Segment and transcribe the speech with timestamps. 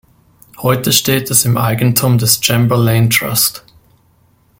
[0.57, 3.63] Heute steht es im Eigentum des Chamberlain Trust.